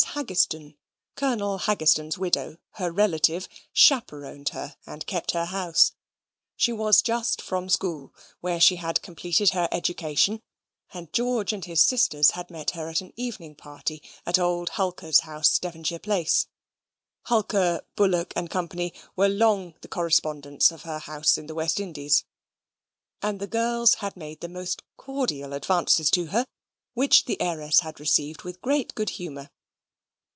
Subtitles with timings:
[0.15, 0.75] Haggistoun,
[1.15, 5.91] Colonel Haggistoun's widow, her relative, "chaperoned" her, and kept her house.
[6.55, 10.41] She was just from school, where she had completed her education,
[10.91, 15.19] and George and his sisters had met her at an evening party at old Hulker's
[15.19, 16.47] house, Devonshire Place
[17.25, 18.65] (Hulker, Bullock, and Co.
[19.15, 22.25] were long the correspondents of her house in the West Indies),
[23.21, 26.47] and the girls had made the most cordial advances to her,
[26.95, 29.51] which the heiress had received with great good humour.